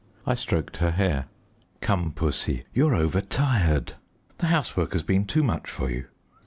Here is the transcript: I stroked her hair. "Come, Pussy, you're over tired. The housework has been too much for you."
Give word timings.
I 0.25 0.33
stroked 0.33 0.77
her 0.77 0.89
hair. 0.89 1.27
"Come, 1.79 2.11
Pussy, 2.11 2.63
you're 2.73 2.95
over 2.95 3.21
tired. 3.21 3.93
The 4.39 4.47
housework 4.47 4.93
has 4.93 5.03
been 5.03 5.25
too 5.25 5.43
much 5.43 5.69
for 5.69 5.91
you." 5.91 6.07